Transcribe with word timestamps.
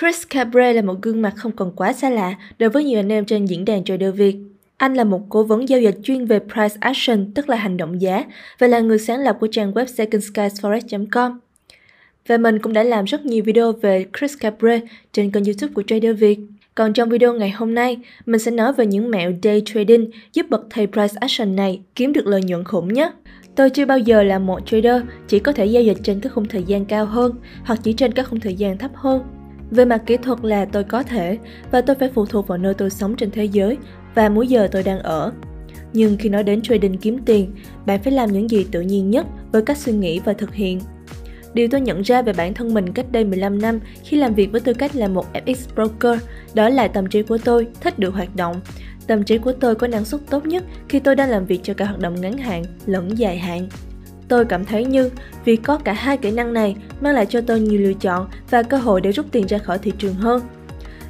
Chris 0.00 0.22
Cabre 0.30 0.72
là 0.72 0.82
một 0.82 1.02
gương 1.02 1.22
mặt 1.22 1.34
không 1.36 1.52
còn 1.52 1.72
quá 1.76 1.92
xa 1.92 2.10
lạ 2.10 2.34
đối 2.58 2.70
với 2.70 2.84
nhiều 2.84 3.00
anh 3.00 3.12
em 3.12 3.24
trên 3.24 3.44
diễn 3.44 3.64
đàn 3.64 3.84
trader 3.84 4.14
Việt. 4.14 4.36
Anh 4.76 4.94
là 4.94 5.04
một 5.04 5.20
cố 5.28 5.42
vấn 5.42 5.68
giao 5.68 5.80
dịch 5.80 5.96
chuyên 6.02 6.24
về 6.24 6.38
price 6.38 6.76
action, 6.80 7.32
tức 7.34 7.48
là 7.48 7.56
hành 7.56 7.76
động 7.76 8.00
giá, 8.00 8.24
và 8.58 8.66
là 8.66 8.80
người 8.80 8.98
sáng 8.98 9.20
lập 9.20 9.36
của 9.40 9.48
trang 9.50 9.72
web 9.72 9.84
secondskiesforex.com. 9.84 11.38
Và 12.26 12.36
mình 12.36 12.58
cũng 12.58 12.72
đã 12.72 12.82
làm 12.82 13.04
rất 13.04 13.26
nhiều 13.26 13.44
video 13.44 13.72
về 13.72 14.06
Chris 14.18 14.34
Cabre 14.40 14.80
trên 15.12 15.30
kênh 15.30 15.44
youtube 15.44 15.72
của 15.74 15.82
Trader 15.86 16.18
Việt. 16.18 16.38
Còn 16.74 16.92
trong 16.92 17.08
video 17.08 17.34
ngày 17.34 17.50
hôm 17.50 17.74
nay, 17.74 17.96
mình 18.26 18.40
sẽ 18.40 18.50
nói 18.50 18.72
về 18.72 18.86
những 18.86 19.10
mẹo 19.10 19.32
day 19.42 19.62
trading 19.66 20.10
giúp 20.32 20.46
bậc 20.50 20.66
thầy 20.70 20.86
price 20.86 21.14
action 21.20 21.56
này 21.56 21.80
kiếm 21.94 22.12
được 22.12 22.26
lợi 22.26 22.42
nhuận 22.42 22.64
khủng 22.64 22.94
nhé. 22.94 23.10
Tôi 23.54 23.70
chưa 23.70 23.84
bao 23.84 23.98
giờ 23.98 24.22
là 24.22 24.38
một 24.38 24.60
trader 24.66 25.02
chỉ 25.28 25.38
có 25.38 25.52
thể 25.52 25.66
giao 25.66 25.82
dịch 25.82 25.98
trên 26.02 26.20
các 26.20 26.32
khung 26.32 26.48
thời 26.48 26.62
gian 26.62 26.84
cao 26.84 27.06
hơn 27.06 27.34
hoặc 27.64 27.80
chỉ 27.82 27.92
trên 27.92 28.12
các 28.12 28.28
khung 28.28 28.40
thời 28.40 28.54
gian 28.54 28.78
thấp 28.78 28.90
hơn. 28.94 29.35
Về 29.70 29.84
mặt 29.84 30.02
kỹ 30.06 30.16
thuật 30.16 30.38
là 30.42 30.64
tôi 30.64 30.84
có 30.84 31.02
thể 31.02 31.38
và 31.70 31.80
tôi 31.80 31.96
phải 31.96 32.10
phụ 32.14 32.26
thuộc 32.26 32.46
vào 32.46 32.58
nơi 32.58 32.74
tôi 32.74 32.90
sống 32.90 33.16
trên 33.16 33.30
thế 33.30 33.44
giới 33.44 33.76
và 34.14 34.28
múi 34.28 34.46
giờ 34.46 34.68
tôi 34.72 34.82
đang 34.82 34.98
ở. 34.98 35.32
Nhưng 35.92 36.16
khi 36.16 36.28
nói 36.28 36.42
đến 36.42 36.62
trading 36.62 36.98
kiếm 36.98 37.18
tiền, 37.26 37.52
bạn 37.86 38.02
phải 38.02 38.12
làm 38.12 38.32
những 38.32 38.50
gì 38.50 38.66
tự 38.70 38.80
nhiên 38.80 39.10
nhất 39.10 39.26
với 39.52 39.62
cách 39.62 39.78
suy 39.78 39.92
nghĩ 39.92 40.20
và 40.24 40.32
thực 40.32 40.54
hiện. 40.54 40.80
Điều 41.54 41.68
tôi 41.70 41.80
nhận 41.80 42.02
ra 42.02 42.22
về 42.22 42.32
bản 42.32 42.54
thân 42.54 42.74
mình 42.74 42.92
cách 42.92 43.12
đây 43.12 43.24
15 43.24 43.58
năm 43.62 43.80
khi 44.04 44.16
làm 44.16 44.34
việc 44.34 44.52
với 44.52 44.60
tư 44.60 44.74
cách 44.74 44.96
là 44.96 45.08
một 45.08 45.26
FX 45.32 45.74
broker, 45.74 46.20
đó 46.54 46.68
là 46.68 46.88
tâm 46.88 47.06
trí 47.06 47.22
của 47.22 47.38
tôi 47.38 47.66
thích 47.80 47.98
được 47.98 48.14
hoạt 48.14 48.36
động. 48.36 48.60
Tâm 49.06 49.24
trí 49.24 49.38
của 49.38 49.52
tôi 49.52 49.74
có 49.74 49.86
năng 49.86 50.04
suất 50.04 50.20
tốt 50.30 50.46
nhất 50.46 50.64
khi 50.88 51.00
tôi 51.00 51.16
đang 51.16 51.30
làm 51.30 51.46
việc 51.46 51.60
cho 51.62 51.74
cả 51.74 51.84
hoạt 51.84 51.98
động 51.98 52.20
ngắn 52.20 52.38
hạn 52.38 52.64
lẫn 52.86 53.18
dài 53.18 53.38
hạn. 53.38 53.68
Tôi 54.28 54.44
cảm 54.44 54.64
thấy 54.64 54.84
như 54.84 55.10
việc 55.44 55.60
có 55.62 55.78
cả 55.78 55.92
hai 55.92 56.16
kỹ 56.16 56.30
năng 56.30 56.52
này 56.52 56.76
mang 57.00 57.14
lại 57.14 57.26
cho 57.26 57.40
tôi 57.40 57.60
nhiều 57.60 57.80
lựa 57.80 57.92
chọn 57.92 58.26
và 58.50 58.62
cơ 58.62 58.76
hội 58.76 59.00
để 59.00 59.12
rút 59.12 59.26
tiền 59.32 59.46
ra 59.46 59.58
khỏi 59.58 59.78
thị 59.78 59.92
trường 59.98 60.14
hơn. 60.14 60.42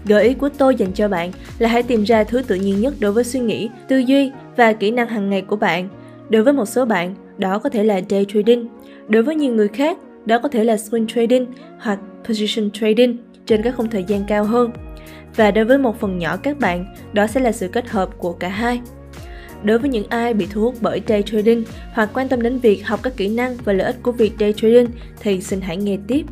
Gợi 0.05 0.25
ý 0.25 0.35
của 0.35 0.49
tôi 0.49 0.75
dành 0.75 0.93
cho 0.93 1.09
bạn 1.09 1.33
là 1.59 1.69
hãy 1.69 1.83
tìm 1.83 2.03
ra 2.03 2.25
thứ 2.25 2.43
tự 2.43 2.55
nhiên 2.55 2.81
nhất 2.81 2.95
đối 3.01 3.13
với 3.13 3.25
suy 3.25 3.41
nghĩ, 3.41 3.69
tư 3.89 3.99
duy 3.99 4.33
và 4.57 4.73
kỹ 4.73 4.91
năng 4.91 5.09
hàng 5.09 5.31
ngày 5.31 5.43
của 5.43 5.57
bạn. 5.57 5.89
Đối 6.29 6.43
với 6.43 6.53
một 6.53 6.67
số 6.67 6.85
bạn, 6.85 7.15
đó 7.39 7.59
có 7.59 7.69
thể 7.69 7.85
là 7.85 8.01
day 8.11 8.27
trading. 8.29 8.69
Đối 9.09 9.23
với 9.23 9.35
nhiều 9.35 9.55
người 9.55 9.69
khác, 9.69 9.99
đó 10.25 10.39
có 10.39 10.49
thể 10.49 10.65
là 10.65 10.75
swing 10.75 11.07
trading 11.07 11.47
hoặc 11.79 11.99
position 12.25 12.71
trading 12.71 13.17
trên 13.47 13.63
các 13.63 13.75
khung 13.77 13.91
thời 13.91 14.05
gian 14.05 14.25
cao 14.29 14.45
hơn. 14.45 14.71
Và 15.37 15.51
đối 15.51 15.65
với 15.65 15.79
một 15.79 16.01
phần 16.01 16.19
nhỏ 16.19 16.37
các 16.37 16.59
bạn, 16.59 16.87
đó 17.13 17.27
sẽ 17.27 17.41
là 17.41 17.53
sự 17.53 17.69
kết 17.69 17.89
hợp 17.89 18.09
của 18.19 18.33
cả 18.33 18.49
hai. 18.49 18.81
Đối 19.67 19.79
với 19.79 19.91
những 19.91 20.07
ai 20.09 20.35
bị 20.35 20.47
thu 20.51 20.61
hút 20.61 20.75
bởi 20.81 21.03
day 21.09 21.23
trading 21.23 21.65
hoặc 21.93 22.11
quan 22.15 22.29
tâm 22.29 22.43
đến 22.43 22.59
việc 22.59 22.87
học 22.87 23.01
các 23.03 23.17
kỹ 23.17 23.29
năng 23.29 23.57
và 23.65 23.73
lợi 23.73 23.87
ích 23.87 23.97
của 24.03 24.13
việc 24.13 24.33
day 24.41 24.53
trading 24.53 24.87
thì 25.21 25.41
xin 25.41 25.61
hãy 25.61 25.77
nghe 25.77 25.99
tiếp. 26.07 26.27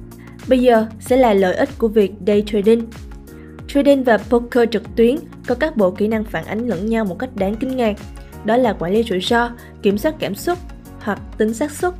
Bây 0.48 0.58
giờ 0.58 0.86
sẽ 1.00 1.16
là 1.16 1.34
lợi 1.34 1.54
ích 1.54 1.68
của 1.78 1.88
việc 1.88 2.12
day 2.26 2.44
trading. 2.46 2.86
Trading 3.68 4.04
và 4.04 4.18
poker 4.18 4.68
trực 4.70 4.82
tuyến 4.96 5.16
có 5.46 5.54
các 5.54 5.76
bộ 5.76 5.90
kỹ 5.90 6.08
năng 6.08 6.24
phản 6.24 6.44
ánh 6.44 6.68
lẫn 6.68 6.86
nhau 6.86 7.04
một 7.04 7.18
cách 7.18 7.36
đáng 7.36 7.54
kinh 7.54 7.76
ngạc. 7.76 7.96
Đó 8.44 8.56
là 8.56 8.72
quản 8.72 8.92
lý 8.92 9.02
rủi 9.02 9.20
ro, 9.20 9.50
kiểm 9.82 9.98
soát 9.98 10.14
cảm 10.18 10.34
xúc 10.34 10.58
hoặc 11.00 11.20
tính 11.38 11.54
xác 11.54 11.70
suất. 11.70 11.94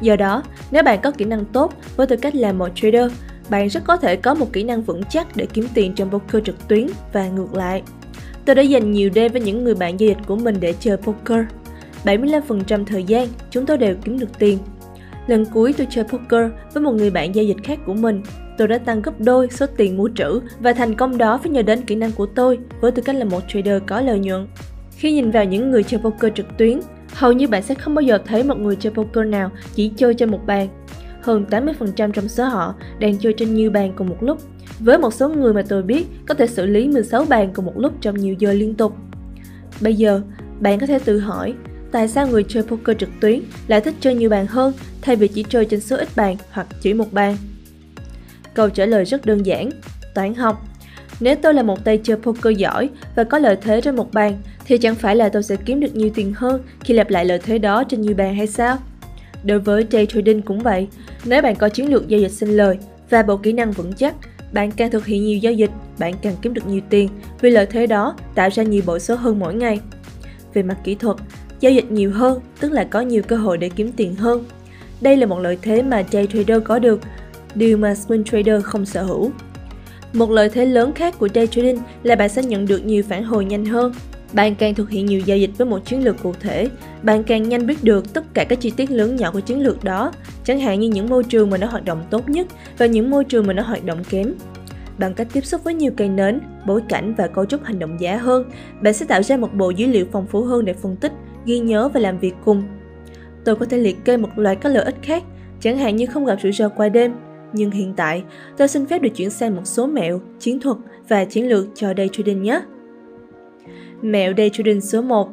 Do 0.00 0.16
đó, 0.16 0.42
nếu 0.70 0.82
bạn 0.82 0.98
có 1.02 1.10
kỹ 1.10 1.24
năng 1.24 1.44
tốt 1.44 1.74
với 1.96 2.06
tư 2.06 2.16
cách 2.16 2.34
là 2.34 2.52
một 2.52 2.68
trader, 2.74 3.12
bạn 3.50 3.68
rất 3.68 3.84
có 3.84 3.96
thể 3.96 4.16
có 4.16 4.34
một 4.34 4.52
kỹ 4.52 4.64
năng 4.64 4.82
vững 4.82 5.02
chắc 5.10 5.36
để 5.36 5.46
kiếm 5.52 5.66
tiền 5.74 5.94
trong 5.94 6.10
poker 6.10 6.44
trực 6.44 6.68
tuyến 6.68 6.86
và 7.12 7.28
ngược 7.28 7.54
lại. 7.54 7.82
Tôi 8.48 8.54
đã 8.54 8.62
dành 8.62 8.92
nhiều 8.92 9.10
đêm 9.14 9.32
với 9.32 9.40
những 9.40 9.64
người 9.64 9.74
bạn 9.74 10.00
giao 10.00 10.08
dịch 10.08 10.18
của 10.26 10.36
mình 10.36 10.56
để 10.60 10.74
chơi 10.80 10.96
poker. 10.96 11.44
75% 12.04 12.84
thời 12.84 13.04
gian, 13.04 13.28
chúng 13.50 13.66
tôi 13.66 13.78
đều 13.78 13.94
kiếm 14.04 14.18
được 14.18 14.38
tiền. 14.38 14.58
Lần 15.26 15.44
cuối 15.44 15.72
tôi 15.72 15.86
chơi 15.90 16.04
poker 16.04 16.50
với 16.74 16.82
một 16.82 16.92
người 16.92 17.10
bạn 17.10 17.34
giao 17.34 17.44
dịch 17.44 17.56
khác 17.64 17.78
của 17.86 17.94
mình, 17.94 18.22
tôi 18.58 18.68
đã 18.68 18.78
tăng 18.78 19.02
gấp 19.02 19.20
đôi 19.20 19.48
số 19.50 19.66
tiền 19.76 19.96
mua 19.96 20.08
trữ 20.14 20.40
và 20.60 20.72
thành 20.72 20.94
công 20.94 21.18
đó 21.18 21.38
phải 21.38 21.50
nhờ 21.50 21.62
đến 21.62 21.82
kỹ 21.82 21.94
năng 21.94 22.12
của 22.12 22.26
tôi 22.26 22.58
với 22.80 22.92
tư 22.92 23.02
cách 23.02 23.16
là 23.16 23.24
một 23.24 23.40
trader 23.48 23.82
có 23.86 24.00
lợi 24.00 24.18
nhuận. 24.18 24.46
Khi 24.90 25.12
nhìn 25.12 25.30
vào 25.30 25.44
những 25.44 25.70
người 25.70 25.82
chơi 25.82 26.00
poker 26.00 26.32
trực 26.34 26.46
tuyến, 26.58 26.80
hầu 27.14 27.32
như 27.32 27.48
bạn 27.48 27.62
sẽ 27.62 27.74
không 27.74 27.94
bao 27.94 28.02
giờ 28.02 28.18
thấy 28.26 28.44
một 28.44 28.58
người 28.58 28.76
chơi 28.76 28.92
poker 28.92 29.26
nào 29.26 29.50
chỉ 29.74 29.92
chơi 29.96 30.14
trên 30.14 30.30
một 30.30 30.40
bàn. 30.46 30.68
Hơn 31.28 31.44
80% 31.50 32.12
trong 32.12 32.28
số 32.28 32.44
họ 32.44 32.74
đang 32.98 33.18
chơi 33.18 33.32
trên 33.32 33.54
nhiều 33.54 33.70
bàn 33.70 33.92
cùng 33.96 34.08
một 34.08 34.22
lúc 34.22 34.38
với 34.80 34.98
một 34.98 35.14
số 35.14 35.28
người 35.28 35.54
mà 35.54 35.62
tôi 35.68 35.82
biết 35.82 36.06
có 36.26 36.34
thể 36.34 36.46
xử 36.46 36.66
lý 36.66 36.88
16 36.88 37.24
bàn 37.24 37.50
cùng 37.54 37.64
một 37.64 37.72
lúc 37.76 37.92
trong 38.00 38.16
nhiều 38.18 38.34
giờ 38.38 38.52
liên 38.52 38.74
tục. 38.74 38.92
Bây 39.80 39.94
giờ, 39.94 40.20
bạn 40.60 40.78
có 40.78 40.86
thể 40.86 40.98
tự 40.98 41.18
hỏi 41.18 41.54
tại 41.92 42.08
sao 42.08 42.26
người 42.26 42.44
chơi 42.48 42.62
poker 42.62 42.96
trực 42.98 43.08
tuyến 43.20 43.40
lại 43.66 43.80
thích 43.80 43.94
chơi 44.00 44.14
nhiều 44.14 44.30
bàn 44.30 44.46
hơn 44.46 44.72
thay 45.02 45.16
vì 45.16 45.28
chỉ 45.28 45.42
chơi 45.42 45.64
trên 45.64 45.80
số 45.80 45.96
ít 45.96 46.08
bàn 46.16 46.36
hoặc 46.50 46.66
chỉ 46.80 46.94
một 46.94 47.12
bàn? 47.12 47.36
Câu 48.54 48.68
trả 48.68 48.86
lời 48.86 49.04
rất 49.04 49.26
đơn 49.26 49.46
giản, 49.46 49.70
toán 50.14 50.34
học. 50.34 50.66
Nếu 51.20 51.36
tôi 51.36 51.54
là 51.54 51.62
một 51.62 51.84
tay 51.84 52.00
chơi 52.02 52.16
poker 52.16 52.56
giỏi 52.56 52.88
và 53.16 53.24
có 53.24 53.38
lợi 53.38 53.56
thế 53.62 53.80
trên 53.80 53.96
một 53.96 54.12
bàn 54.12 54.38
thì 54.64 54.78
chẳng 54.78 54.94
phải 54.94 55.16
là 55.16 55.28
tôi 55.28 55.42
sẽ 55.42 55.56
kiếm 55.56 55.80
được 55.80 55.96
nhiều 55.96 56.10
tiền 56.14 56.32
hơn 56.36 56.62
khi 56.80 56.94
lặp 56.94 57.10
lại 57.10 57.24
lợi 57.24 57.38
thế 57.38 57.58
đó 57.58 57.84
trên 57.84 58.00
nhiều 58.00 58.14
bàn 58.14 58.34
hay 58.34 58.46
sao? 58.46 58.78
Đối 59.44 59.58
với 59.58 59.86
day 59.90 60.06
trading 60.06 60.42
cũng 60.42 60.58
vậy, 60.58 60.88
nếu 61.24 61.42
bạn 61.42 61.56
có 61.56 61.68
chiến 61.68 61.90
lược 61.90 62.08
giao 62.08 62.20
dịch 62.20 62.32
sinh 62.32 62.56
lời 62.56 62.78
và 63.10 63.22
bộ 63.22 63.36
kỹ 63.36 63.52
năng 63.52 63.72
vững 63.72 63.92
chắc 63.92 64.14
bạn 64.52 64.70
càng 64.70 64.90
thực 64.90 65.06
hiện 65.06 65.24
nhiều 65.24 65.38
giao 65.38 65.52
dịch, 65.52 65.70
bạn 65.98 66.14
càng 66.22 66.34
kiếm 66.42 66.54
được 66.54 66.66
nhiều 66.66 66.80
tiền 66.90 67.08
vì 67.40 67.50
lợi 67.50 67.66
thế 67.66 67.86
đó 67.86 68.14
tạo 68.34 68.48
ra 68.52 68.62
nhiều 68.62 68.82
bộ 68.86 68.98
số 68.98 69.14
hơn 69.14 69.38
mỗi 69.38 69.54
ngày. 69.54 69.80
Về 70.54 70.62
mặt 70.62 70.76
kỹ 70.84 70.94
thuật, 70.94 71.16
giao 71.60 71.72
dịch 71.72 71.90
nhiều 71.90 72.12
hơn 72.12 72.40
tức 72.60 72.72
là 72.72 72.84
có 72.84 73.00
nhiều 73.00 73.22
cơ 73.22 73.36
hội 73.36 73.58
để 73.58 73.68
kiếm 73.68 73.92
tiền 73.92 74.14
hơn. 74.14 74.44
Đây 75.00 75.16
là 75.16 75.26
một 75.26 75.38
lợi 75.38 75.58
thế 75.62 75.82
mà 75.82 76.02
day 76.12 76.26
trader 76.26 76.62
có 76.64 76.78
được, 76.78 77.00
điều 77.54 77.78
mà 77.78 77.92
swing 77.92 78.24
trader 78.24 78.64
không 78.64 78.86
sở 78.86 79.02
hữu. 79.02 79.30
Một 80.12 80.30
lợi 80.30 80.48
thế 80.48 80.66
lớn 80.66 80.92
khác 80.92 81.18
của 81.18 81.28
day 81.34 81.46
trading 81.46 81.78
là 82.02 82.16
bạn 82.16 82.28
sẽ 82.28 82.42
nhận 82.42 82.66
được 82.66 82.86
nhiều 82.86 83.02
phản 83.08 83.24
hồi 83.24 83.44
nhanh 83.44 83.64
hơn. 83.64 83.92
Bạn 84.32 84.54
càng 84.54 84.74
thực 84.74 84.90
hiện 84.90 85.06
nhiều 85.06 85.20
giao 85.20 85.38
dịch 85.38 85.50
với 85.58 85.66
một 85.66 85.84
chiến 85.84 86.04
lược 86.04 86.22
cụ 86.22 86.32
thể, 86.40 86.68
bạn 87.02 87.24
càng 87.24 87.48
nhanh 87.48 87.66
biết 87.66 87.84
được 87.84 88.14
tất 88.14 88.24
cả 88.34 88.44
các 88.44 88.60
chi 88.60 88.72
tiết 88.76 88.90
lớn 88.90 89.16
nhỏ 89.16 89.30
của 89.30 89.40
chiến 89.40 89.62
lược 89.62 89.84
đó, 89.84 90.12
chẳng 90.44 90.60
hạn 90.60 90.80
như 90.80 90.88
những 90.88 91.08
môi 91.08 91.24
trường 91.24 91.50
mà 91.50 91.58
nó 91.58 91.66
hoạt 91.66 91.84
động 91.84 92.04
tốt 92.10 92.28
nhất 92.28 92.46
và 92.78 92.86
những 92.86 93.10
môi 93.10 93.24
trường 93.24 93.46
mà 93.46 93.52
nó 93.52 93.62
hoạt 93.62 93.84
động 93.84 94.04
kém. 94.10 94.34
Bằng 94.98 95.14
cách 95.14 95.28
tiếp 95.32 95.44
xúc 95.44 95.64
với 95.64 95.74
nhiều 95.74 95.92
cây 95.96 96.08
nến, 96.08 96.40
bối 96.66 96.82
cảnh 96.88 97.14
và 97.14 97.26
cấu 97.26 97.44
trúc 97.44 97.64
hành 97.64 97.78
động 97.78 98.00
giá 98.00 98.16
hơn, 98.16 98.50
bạn 98.82 98.94
sẽ 98.94 99.06
tạo 99.06 99.22
ra 99.22 99.36
một 99.36 99.54
bộ 99.54 99.70
dữ 99.70 99.86
liệu 99.86 100.06
phong 100.12 100.26
phú 100.26 100.42
hơn 100.42 100.64
để 100.64 100.72
phân 100.72 100.96
tích, 100.96 101.12
ghi 101.44 101.58
nhớ 101.58 101.88
và 101.88 102.00
làm 102.00 102.18
việc 102.18 102.34
cùng. 102.44 102.62
Tôi 103.44 103.56
có 103.56 103.66
thể 103.66 103.78
liệt 103.78 104.04
kê 104.04 104.16
một 104.16 104.30
loạt 104.36 104.58
các 104.60 104.68
lợi 104.68 104.84
ích 104.84 104.96
khác, 105.02 105.22
chẳng 105.60 105.78
hạn 105.78 105.96
như 105.96 106.06
không 106.06 106.24
gặp 106.24 106.36
rủi 106.42 106.52
ro 106.52 106.68
qua 106.68 106.88
đêm, 106.88 107.12
nhưng 107.52 107.70
hiện 107.70 107.94
tại, 107.96 108.22
tôi 108.56 108.68
xin 108.68 108.86
phép 108.86 109.02
được 109.02 109.10
chuyển 109.14 109.30
sang 109.30 109.56
một 109.56 109.62
số 109.64 109.86
mẹo, 109.86 110.20
chiến 110.40 110.60
thuật 110.60 110.76
và 111.08 111.24
chiến 111.24 111.48
lược 111.48 111.66
cho 111.74 111.94
day 111.96 112.08
trading 112.12 112.42
nhé. 112.42 112.60
Mẹo 114.02 114.32
day 114.36 114.50
trading 114.50 114.80
số 114.80 115.02
1 115.02 115.28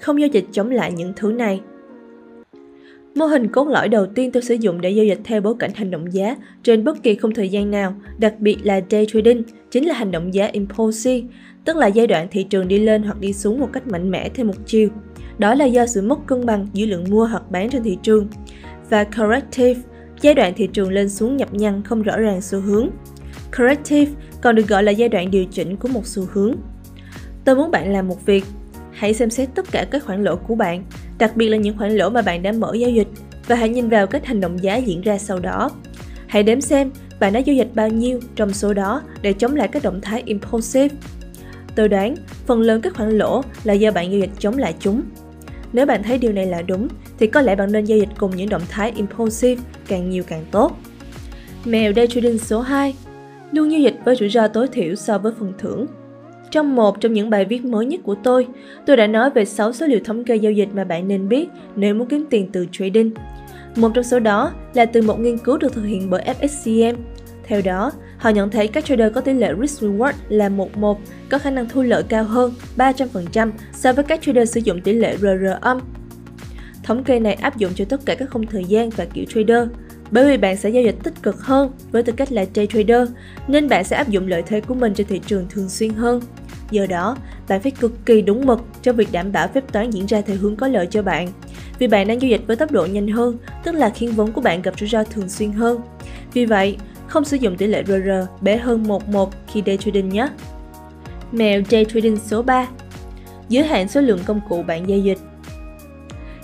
Không 0.00 0.20
giao 0.20 0.28
dịch 0.28 0.44
chống 0.52 0.70
lại 0.70 0.92
những 0.92 1.12
thứ 1.16 1.32
này 1.32 1.60
Mô 3.14 3.26
hình 3.26 3.48
cốt 3.48 3.68
lõi 3.68 3.88
đầu 3.88 4.06
tiên 4.06 4.32
tôi 4.32 4.42
sử 4.42 4.54
dụng 4.54 4.80
để 4.80 4.90
giao 4.90 5.04
dịch 5.04 5.20
theo 5.24 5.40
bối 5.40 5.54
cảnh 5.58 5.70
hành 5.74 5.90
động 5.90 6.12
giá 6.12 6.36
trên 6.62 6.84
bất 6.84 7.02
kỳ 7.02 7.14
khung 7.14 7.34
thời 7.34 7.48
gian 7.48 7.70
nào, 7.70 7.94
đặc 8.18 8.34
biệt 8.38 8.56
là 8.62 8.80
day 8.90 9.06
trading, 9.06 9.42
chính 9.70 9.88
là 9.88 9.94
hành 9.94 10.10
động 10.10 10.34
giá 10.34 10.46
impulse, 10.46 11.20
tức 11.64 11.76
là 11.76 11.86
giai 11.86 12.06
đoạn 12.06 12.28
thị 12.30 12.44
trường 12.44 12.68
đi 12.68 12.78
lên 12.78 13.02
hoặc 13.02 13.20
đi 13.20 13.32
xuống 13.32 13.60
một 13.60 13.68
cách 13.72 13.86
mạnh 13.86 14.10
mẽ 14.10 14.28
theo 14.28 14.46
một 14.46 14.54
chiều. 14.66 14.88
Đó 15.38 15.54
là 15.54 15.64
do 15.64 15.86
sự 15.86 16.02
mất 16.02 16.26
cân 16.26 16.46
bằng 16.46 16.66
giữa 16.72 16.86
lượng 16.86 17.04
mua 17.10 17.24
hoặc 17.24 17.50
bán 17.50 17.70
trên 17.70 17.82
thị 17.82 17.98
trường. 18.02 18.28
Và 18.90 19.04
corrective, 19.04 19.80
giai 20.20 20.34
đoạn 20.34 20.52
thị 20.56 20.68
trường 20.72 20.92
lên 20.92 21.08
xuống 21.08 21.36
nhập 21.36 21.54
nhăn 21.54 21.82
không 21.82 22.02
rõ 22.02 22.16
ràng 22.16 22.40
xu 22.40 22.60
hướng. 22.60 22.88
Corrective 23.58 24.12
còn 24.42 24.54
được 24.54 24.68
gọi 24.68 24.82
là 24.82 24.92
giai 24.92 25.08
đoạn 25.08 25.30
điều 25.30 25.44
chỉnh 25.44 25.76
của 25.76 25.88
một 25.88 26.06
xu 26.06 26.26
hướng. 26.32 26.54
Tôi 27.50 27.56
muốn 27.56 27.70
bạn 27.70 27.92
làm 27.92 28.08
một 28.08 28.26
việc. 28.26 28.44
Hãy 28.92 29.14
xem 29.14 29.30
xét 29.30 29.48
tất 29.54 29.72
cả 29.72 29.86
các 29.90 30.04
khoản 30.04 30.24
lỗ 30.24 30.36
của 30.36 30.54
bạn, 30.54 30.84
đặc 31.18 31.36
biệt 31.36 31.48
là 31.48 31.56
những 31.56 31.78
khoản 31.78 31.96
lỗ 31.96 32.10
mà 32.10 32.22
bạn 32.22 32.42
đã 32.42 32.52
mở 32.52 32.74
giao 32.74 32.90
dịch 32.90 33.06
và 33.46 33.56
hãy 33.56 33.68
nhìn 33.68 33.88
vào 33.88 34.06
cách 34.06 34.26
hành 34.26 34.40
động 34.40 34.62
giá 34.62 34.76
diễn 34.76 35.00
ra 35.00 35.18
sau 35.18 35.38
đó. 35.38 35.70
Hãy 36.26 36.42
đếm 36.42 36.60
xem 36.60 36.90
bạn 37.20 37.32
đã 37.32 37.40
giao 37.40 37.56
dịch 37.56 37.68
bao 37.74 37.88
nhiêu 37.88 38.20
trong 38.36 38.52
số 38.52 38.72
đó 38.74 39.02
để 39.22 39.32
chống 39.32 39.56
lại 39.56 39.68
các 39.68 39.82
động 39.82 40.00
thái 40.00 40.22
impulsive. 40.26 40.96
Tôi 41.74 41.88
đoán 41.88 42.14
phần 42.46 42.60
lớn 42.60 42.80
các 42.80 42.94
khoản 42.94 43.18
lỗ 43.18 43.42
là 43.64 43.72
do 43.72 43.90
bạn 43.90 44.10
giao 44.10 44.20
dịch 44.20 44.30
chống 44.38 44.58
lại 44.58 44.74
chúng. 44.80 45.02
Nếu 45.72 45.86
bạn 45.86 46.02
thấy 46.02 46.18
điều 46.18 46.32
này 46.32 46.46
là 46.46 46.62
đúng, 46.62 46.88
thì 47.18 47.26
có 47.26 47.40
lẽ 47.40 47.56
bạn 47.56 47.72
nên 47.72 47.84
giao 47.84 47.98
dịch 47.98 48.10
cùng 48.18 48.36
những 48.36 48.48
động 48.48 48.62
thái 48.68 48.92
impulsive 48.96 49.62
càng 49.88 50.10
nhiều 50.10 50.22
càng 50.26 50.44
tốt. 50.50 50.78
Mèo 51.64 51.92
day 51.96 52.06
trading 52.06 52.38
số 52.38 52.60
2 52.60 52.94
Luôn 53.52 53.72
giao 53.72 53.80
dịch 53.80 53.94
với 54.04 54.16
rủi 54.16 54.28
ro 54.28 54.48
tối 54.48 54.68
thiểu 54.68 54.94
so 54.94 55.18
với 55.18 55.32
phần 55.38 55.52
thưởng 55.58 55.86
trong 56.50 56.76
một 56.76 57.00
trong 57.00 57.12
những 57.12 57.30
bài 57.30 57.44
viết 57.44 57.64
mới 57.64 57.86
nhất 57.86 58.00
của 58.04 58.14
tôi, 58.14 58.46
tôi 58.86 58.96
đã 58.96 59.06
nói 59.06 59.30
về 59.30 59.44
6 59.44 59.72
số 59.72 59.86
liệu 59.86 60.00
thống 60.04 60.24
kê 60.24 60.36
giao 60.36 60.52
dịch 60.52 60.68
mà 60.74 60.84
bạn 60.84 61.08
nên 61.08 61.28
biết 61.28 61.48
nếu 61.76 61.94
muốn 61.94 62.08
kiếm 62.08 62.24
tiền 62.30 62.48
từ 62.52 62.66
trading. 62.72 63.10
Một 63.76 63.90
trong 63.94 64.04
số 64.04 64.18
đó 64.18 64.52
là 64.74 64.86
từ 64.86 65.02
một 65.02 65.20
nghiên 65.20 65.38
cứu 65.38 65.58
được 65.58 65.72
thực 65.72 65.84
hiện 65.84 66.10
bởi 66.10 66.24
FSCM. 66.40 66.94
Theo 67.44 67.60
đó, 67.64 67.92
họ 68.18 68.30
nhận 68.30 68.50
thấy 68.50 68.68
các 68.68 68.84
trader 68.84 69.12
có 69.14 69.20
tỷ 69.20 69.32
lệ 69.32 69.52
risk 69.60 69.82
reward 69.82 70.12
là 70.28 70.48
11, 70.48 71.00
có 71.28 71.38
khả 71.38 71.50
năng 71.50 71.68
thu 71.68 71.82
lợi 71.82 72.02
cao 72.02 72.24
hơn 72.24 72.52
300% 72.76 73.50
so 73.72 73.92
với 73.92 74.04
các 74.04 74.22
trader 74.22 74.50
sử 74.50 74.60
dụng 74.60 74.80
tỷ 74.80 74.92
lệ 74.92 75.16
RR 75.16 75.46
âm. 75.60 75.80
Thống 76.82 77.04
kê 77.04 77.20
này 77.20 77.34
áp 77.34 77.56
dụng 77.56 77.72
cho 77.74 77.84
tất 77.84 78.00
cả 78.06 78.14
các 78.14 78.30
khung 78.30 78.46
thời 78.46 78.64
gian 78.64 78.90
và 78.90 79.04
kiểu 79.04 79.24
trader. 79.24 79.68
bởi 80.10 80.26
vì 80.26 80.36
bạn 80.36 80.56
sẽ 80.56 80.70
giao 80.70 80.82
dịch 80.82 80.96
tích 81.02 81.14
cực 81.22 81.40
hơn 81.40 81.70
với 81.92 82.02
tư 82.02 82.12
cách 82.16 82.32
là 82.32 82.44
day 82.54 82.66
trader, 82.66 83.08
nên 83.48 83.68
bạn 83.68 83.84
sẽ 83.84 83.96
áp 83.96 84.08
dụng 84.08 84.28
lợi 84.28 84.42
thế 84.46 84.60
của 84.60 84.74
mình 84.74 84.94
trên 84.94 85.06
thị 85.06 85.20
trường 85.26 85.46
thường 85.50 85.68
xuyên 85.68 85.90
hơn. 85.90 86.20
Do 86.70 86.86
đó, 86.86 87.16
bạn 87.48 87.60
phải 87.60 87.70
cực 87.70 88.06
kỳ 88.06 88.22
đúng 88.22 88.46
mực 88.46 88.60
trong 88.82 88.96
việc 88.96 89.08
đảm 89.12 89.32
bảo 89.32 89.48
phép 89.48 89.72
toán 89.72 89.90
diễn 89.90 90.06
ra 90.06 90.20
theo 90.20 90.36
hướng 90.36 90.56
có 90.56 90.68
lợi 90.68 90.86
cho 90.90 91.02
bạn. 91.02 91.28
Vì 91.78 91.86
bạn 91.86 92.06
đang 92.06 92.22
giao 92.22 92.28
dịch 92.28 92.40
với 92.46 92.56
tốc 92.56 92.70
độ 92.72 92.86
nhanh 92.86 93.08
hơn, 93.08 93.38
tức 93.64 93.72
là 93.72 93.90
khiến 93.90 94.12
vốn 94.12 94.32
của 94.32 94.40
bạn 94.40 94.62
gặp 94.62 94.78
rủi 94.78 94.88
ro 94.88 95.04
thường 95.04 95.28
xuyên 95.28 95.52
hơn. 95.52 95.80
Vì 96.32 96.46
vậy, 96.46 96.76
không 97.06 97.24
sử 97.24 97.36
dụng 97.36 97.56
tỷ 97.56 97.66
lệ 97.66 97.82
RR 97.86 98.10
bé 98.40 98.56
hơn 98.56 98.88
11 98.88 99.30
khi 99.52 99.62
day 99.66 99.76
trading 99.76 100.08
nhé. 100.08 100.28
Mèo 101.32 101.62
day 101.70 101.84
trading 101.84 102.16
số 102.16 102.42
3 102.42 102.68
Giới 103.48 103.64
hạn 103.64 103.88
số 103.88 104.00
lượng 104.00 104.20
công 104.24 104.40
cụ 104.48 104.62
bạn 104.62 104.88
giao 104.88 104.98
dịch 104.98 105.18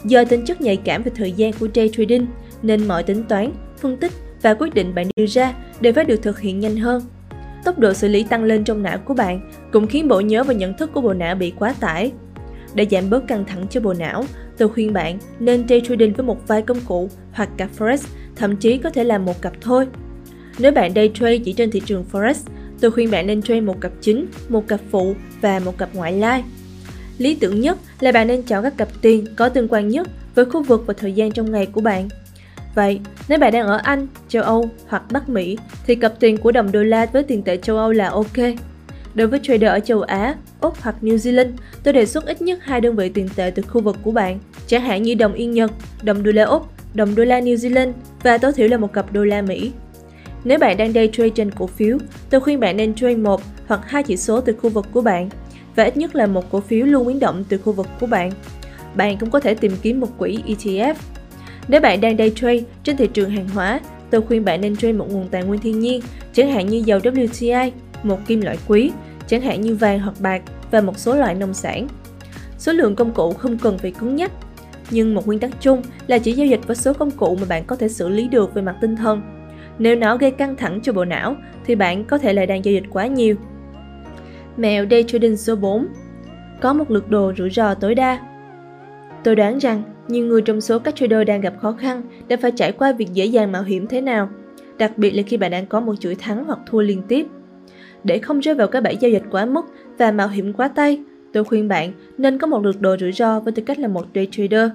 Do 0.04 0.24
tính 0.24 0.44
chất 0.44 0.60
nhạy 0.60 0.76
cảm 0.76 1.02
về 1.02 1.12
thời 1.14 1.32
gian 1.32 1.52
của 1.52 1.68
day 1.74 1.90
trading, 1.96 2.26
nên 2.62 2.88
mọi 2.88 3.02
tính 3.02 3.24
toán, 3.28 3.52
phân 3.76 3.96
tích 3.96 4.12
và 4.42 4.54
quyết 4.54 4.74
định 4.74 4.94
bạn 4.94 5.06
đưa 5.16 5.26
ra 5.26 5.54
đều 5.80 5.92
phải 5.92 6.04
được 6.04 6.22
thực 6.22 6.40
hiện 6.40 6.60
nhanh 6.60 6.76
hơn. 6.76 7.02
Tốc 7.66 7.78
độ 7.78 7.92
xử 7.92 8.08
lý 8.08 8.22
tăng 8.22 8.44
lên 8.44 8.64
trong 8.64 8.82
não 8.82 8.98
của 8.98 9.14
bạn 9.14 9.40
cũng 9.72 9.86
khiến 9.86 10.08
bộ 10.08 10.20
nhớ 10.20 10.44
và 10.44 10.54
nhận 10.54 10.76
thức 10.76 10.90
của 10.94 11.00
bộ 11.00 11.14
não 11.14 11.34
bị 11.34 11.52
quá 11.58 11.74
tải. 11.80 12.12
Để 12.74 12.86
giảm 12.90 13.10
bớt 13.10 13.28
căng 13.28 13.44
thẳng 13.44 13.66
cho 13.70 13.80
bộ 13.80 13.94
não, 13.94 14.24
tôi 14.58 14.68
khuyên 14.68 14.92
bạn 14.92 15.18
nên 15.38 15.68
day 15.68 15.82
trading 15.88 16.12
với 16.12 16.26
một 16.26 16.48
vài 16.48 16.62
công 16.62 16.80
cụ 16.80 17.08
hoặc 17.32 17.48
cả 17.56 17.68
forex, 17.78 17.96
thậm 18.36 18.56
chí 18.56 18.78
có 18.78 18.90
thể 18.90 19.04
là 19.04 19.18
một 19.18 19.42
cặp 19.42 19.52
thôi. 19.60 19.86
Nếu 20.58 20.72
bạn 20.72 20.94
day 20.94 21.10
trade 21.14 21.38
chỉ 21.38 21.52
trên 21.52 21.70
thị 21.70 21.82
trường 21.86 22.04
forex, 22.12 22.34
tôi 22.80 22.90
khuyên 22.90 23.10
bạn 23.10 23.26
nên 23.26 23.42
trade 23.42 23.60
một 23.60 23.80
cặp 23.80 23.92
chính, 24.00 24.26
một 24.48 24.68
cặp 24.68 24.80
phụ 24.90 25.14
và 25.40 25.58
một 25.58 25.78
cặp 25.78 25.94
ngoại 25.94 26.12
lai. 26.12 26.44
Lý 27.18 27.34
tưởng 27.34 27.60
nhất 27.60 27.78
là 28.00 28.12
bạn 28.12 28.28
nên 28.28 28.42
chọn 28.42 28.62
các 28.62 28.76
cặp 28.76 28.88
tiền 29.02 29.24
có 29.36 29.48
tương 29.48 29.68
quan 29.68 29.88
nhất 29.88 30.08
với 30.34 30.44
khu 30.44 30.62
vực 30.62 30.82
và 30.86 30.94
thời 30.96 31.12
gian 31.12 31.32
trong 31.32 31.52
ngày 31.52 31.66
của 31.66 31.80
bạn. 31.80 32.08
Vậy, 32.76 33.00
nếu 33.28 33.38
bạn 33.38 33.52
đang 33.52 33.66
ở 33.66 33.80
Anh, 33.82 34.06
châu 34.28 34.42
Âu 34.42 34.70
hoặc 34.88 35.02
Bắc 35.12 35.28
Mỹ 35.28 35.58
thì 35.86 35.94
cặp 35.94 36.20
tiền 36.20 36.36
của 36.36 36.52
đồng 36.52 36.72
đô 36.72 36.82
la 36.82 37.06
với 37.06 37.22
tiền 37.22 37.42
tệ 37.42 37.56
châu 37.56 37.76
Âu 37.76 37.92
là 37.92 38.08
ok. 38.08 38.54
Đối 39.14 39.26
với 39.26 39.40
trader 39.42 39.70
ở 39.70 39.80
châu 39.80 40.02
Á, 40.02 40.34
Úc 40.60 40.82
hoặc 40.82 40.96
New 41.02 41.16
Zealand, 41.16 41.50
tôi 41.82 41.94
đề 41.94 42.06
xuất 42.06 42.26
ít 42.26 42.42
nhất 42.42 42.58
hai 42.62 42.80
đơn 42.80 42.96
vị 42.96 43.08
tiền 43.08 43.28
tệ 43.36 43.50
từ 43.54 43.62
khu 43.62 43.80
vực 43.80 43.96
của 44.02 44.10
bạn, 44.10 44.38
chẳng 44.66 44.82
hạn 44.82 45.02
như 45.02 45.14
đồng 45.14 45.32
Yên 45.32 45.50
Nhật, 45.50 45.70
đồng 46.02 46.22
đô 46.22 46.32
la 46.32 46.44
Úc, 46.44 46.66
đồng 46.94 47.14
đô 47.14 47.24
la 47.24 47.40
New 47.40 47.54
Zealand 47.54 47.92
và 48.22 48.38
tối 48.38 48.52
thiểu 48.52 48.68
là 48.68 48.76
một 48.76 48.92
cặp 48.92 49.12
đô 49.12 49.24
la 49.24 49.42
Mỹ. 49.42 49.72
Nếu 50.44 50.58
bạn 50.58 50.76
đang 50.76 50.92
day 50.92 51.10
trade 51.12 51.30
trên 51.30 51.50
cổ 51.50 51.66
phiếu, 51.66 51.98
tôi 52.30 52.40
khuyên 52.40 52.60
bạn 52.60 52.76
nên 52.76 52.94
trade 52.94 53.16
một 53.16 53.40
hoặc 53.66 53.80
hai 53.84 54.02
chỉ 54.02 54.16
số 54.16 54.40
từ 54.40 54.52
khu 54.52 54.70
vực 54.70 54.86
của 54.92 55.00
bạn 55.00 55.28
và 55.76 55.84
ít 55.84 55.96
nhất 55.96 56.16
là 56.16 56.26
một 56.26 56.50
cổ 56.50 56.60
phiếu 56.60 56.86
luôn 56.86 57.06
biến 57.06 57.20
động 57.20 57.44
từ 57.48 57.58
khu 57.58 57.72
vực 57.72 57.86
của 58.00 58.06
bạn. 58.06 58.32
Bạn 58.94 59.18
cũng 59.18 59.30
có 59.30 59.40
thể 59.40 59.54
tìm 59.54 59.72
kiếm 59.82 60.00
một 60.00 60.18
quỹ 60.18 60.38
ETF. 60.46 60.94
Nếu 61.68 61.80
bạn 61.80 62.00
đang 62.00 62.16
day 62.16 62.30
trade 62.30 62.60
trên 62.82 62.96
thị 62.96 63.06
trường 63.06 63.30
hàng 63.30 63.48
hóa, 63.48 63.80
tôi 64.10 64.22
khuyên 64.22 64.44
bạn 64.44 64.60
nên 64.60 64.76
trade 64.76 64.92
một 64.92 65.10
nguồn 65.10 65.28
tài 65.28 65.44
nguyên 65.44 65.60
thiên 65.60 65.80
nhiên, 65.80 66.00
chẳng 66.32 66.50
hạn 66.50 66.66
như 66.66 66.82
dầu 66.84 66.98
WTI, 66.98 67.70
một 68.02 68.18
kim 68.26 68.40
loại 68.40 68.58
quý, 68.68 68.92
chẳng 69.26 69.40
hạn 69.40 69.60
như 69.60 69.74
vàng 69.76 70.00
hoặc 70.00 70.14
bạc 70.20 70.42
và 70.70 70.80
một 70.80 70.98
số 70.98 71.14
loại 71.14 71.34
nông 71.34 71.54
sản. 71.54 71.88
Số 72.58 72.72
lượng 72.72 72.96
công 72.96 73.12
cụ 73.12 73.32
không 73.32 73.58
cần 73.58 73.78
phải 73.78 73.90
cứng 73.90 74.16
nhắc, 74.16 74.32
nhưng 74.90 75.14
một 75.14 75.26
nguyên 75.26 75.38
tắc 75.38 75.50
chung 75.60 75.82
là 76.06 76.18
chỉ 76.18 76.32
giao 76.32 76.46
dịch 76.46 76.66
với 76.66 76.76
số 76.76 76.92
công 76.92 77.10
cụ 77.10 77.36
mà 77.40 77.46
bạn 77.48 77.64
có 77.66 77.76
thể 77.76 77.88
xử 77.88 78.08
lý 78.08 78.28
được 78.28 78.54
về 78.54 78.62
mặt 78.62 78.76
tinh 78.80 78.96
thần. 78.96 79.36
Nếu 79.78 79.96
nó 79.96 80.16
gây 80.16 80.30
căng 80.30 80.56
thẳng 80.56 80.80
cho 80.82 80.92
bộ 80.92 81.04
não 81.04 81.36
thì 81.66 81.74
bạn 81.74 82.04
có 82.04 82.18
thể 82.18 82.32
là 82.32 82.46
đang 82.46 82.64
giao 82.64 82.72
dịch 82.72 82.84
quá 82.90 83.06
nhiều 83.06 83.36
Mẹo 84.56 84.86
day 84.90 85.02
trading 85.02 85.36
số 85.36 85.56
4 85.56 85.86
Có 86.60 86.72
một 86.72 86.90
lượt 86.90 87.10
đồ 87.10 87.32
rủi 87.38 87.50
ro 87.50 87.74
tối 87.74 87.94
đa 87.94 88.20
Tôi 89.24 89.36
đoán 89.36 89.58
rằng 89.58 89.82
nhiều 90.08 90.26
người 90.26 90.42
trong 90.42 90.60
số 90.60 90.78
các 90.78 90.96
trader 90.96 91.26
đang 91.26 91.40
gặp 91.40 91.54
khó 91.60 91.72
khăn 91.72 92.02
đã 92.28 92.36
phải 92.36 92.50
trải 92.50 92.72
qua 92.72 92.92
việc 92.92 93.08
dễ 93.12 93.24
dàng 93.24 93.52
mạo 93.52 93.62
hiểm 93.62 93.86
thế 93.86 94.00
nào, 94.00 94.28
đặc 94.78 94.98
biệt 94.98 95.10
là 95.10 95.22
khi 95.22 95.36
bạn 95.36 95.50
đang 95.50 95.66
có 95.66 95.80
một 95.80 95.94
chuỗi 96.00 96.14
thắng 96.14 96.44
hoặc 96.44 96.58
thua 96.66 96.80
liên 96.80 97.02
tiếp. 97.08 97.26
Để 98.04 98.18
không 98.18 98.40
rơi 98.40 98.54
vào 98.54 98.66
các 98.66 98.82
bẫy 98.82 98.96
giao 98.96 99.10
dịch 99.10 99.22
quá 99.30 99.46
mức 99.46 99.66
và 99.98 100.10
mạo 100.10 100.28
hiểm 100.28 100.52
quá 100.52 100.68
tay, 100.68 101.00
tôi 101.32 101.44
khuyên 101.44 101.68
bạn 101.68 101.92
nên 102.18 102.38
có 102.38 102.46
một 102.46 102.64
lượt 102.64 102.80
đồ 102.80 102.96
rủi 103.00 103.12
ro 103.12 103.40
với 103.40 103.52
tư 103.52 103.62
cách 103.66 103.78
là 103.78 103.88
một 103.88 104.06
day 104.14 104.28
trader. 104.30 104.70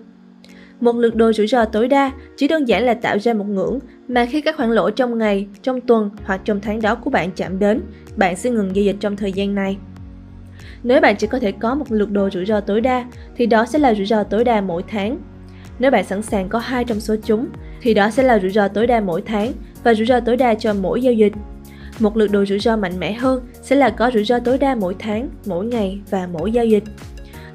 Một 0.80 0.95
lượt 0.95 1.16
đồ 1.16 1.33
rủi 1.33 1.48
ro 1.48 1.66
tối 1.66 1.88
đa 1.88 2.12
chỉ 2.38 2.48
đơn 2.48 2.68
giản 2.68 2.83
là 2.83 2.94
tạo 2.94 3.19
ra 3.19 3.33
một 3.33 3.48
ngưỡng 3.48 3.80
mà 4.07 4.25
khi 4.25 4.42
các 4.42 4.57
khoản 4.57 4.72
lỗ 4.72 4.89
trong 4.89 5.18
ngày, 5.18 5.48
trong 5.62 5.81
tuần 5.81 6.10
hoặc 6.24 6.42
trong 6.45 6.60
tháng 6.62 6.81
đó 6.81 6.95
của 6.95 7.10
bạn 7.10 7.30
chạm 7.36 7.60
đến, 7.60 7.81
bạn 8.16 8.36
sẽ 8.36 8.50
ngừng 8.50 8.75
giao 8.75 8.83
dịch 8.83 8.95
trong 9.00 9.16
thời 9.16 9.31
gian 9.31 9.56
này. 9.56 9.78
Nếu 10.83 11.01
bạn 11.01 11.16
chỉ 11.16 11.28
có 11.28 11.39
thể 11.39 11.51
có 11.51 11.75
một 11.75 11.86
lượt 11.89 12.12
đồ 12.12 12.30
rủi 12.30 12.45
ro 12.45 12.60
tối 12.60 12.81
đa, 12.81 13.06
thì 13.36 13.45
đó 13.45 13.66
sẽ 13.66 13.80
là 13.80 13.94
rủi 13.95 14.06
ro 14.06 14.24
tối 14.24 14.44
đa 14.44 14.62
mỗi 14.62 14.83
tháng. 14.88 15.18
Nếu 15.80 15.92
bạn 15.92 16.06
sẵn 16.06 16.22
sàng 16.22 16.50
có 16.50 16.60
hai 16.60 16.83
trong 16.83 17.00
số 17.00 17.16
chúng, 17.24 17.48
thì 17.81 17.94
đó 17.94 18.10
sẽ 18.10 18.24
là 18.24 18.39
rủi 18.39 18.50
ro 18.51 18.68
tối 18.68 18.88
đa 18.88 19.00
mỗi 19.00 19.22
tháng 19.22 19.51
và 19.83 19.94
rủi 19.94 20.06
ro 20.06 20.19
tối 20.19 20.38
đa 20.38 20.54
cho 20.54 20.74
mỗi 20.74 21.01
giao 21.01 21.13
dịch. 21.13 21.33
Một 22.00 22.18
lượt 22.18 22.28
đồ 22.31 22.45
rủi 22.45 22.60
ro 22.60 22.78
mạnh 22.78 23.00
mẽ 23.00 23.13
hơn 23.13 23.44
sẽ 23.62 23.75
là 23.75 23.89
có 23.89 24.12
rủi 24.13 24.24
ro 24.24 24.39
tối 24.39 24.57
đa 24.57 24.75
mỗi 24.75 24.95
tháng, 25.00 25.30
mỗi 25.45 25.66
ngày 25.66 26.01
và 26.10 26.28
mỗi 26.33 26.51
giao 26.51 26.66
dịch. 26.66 26.83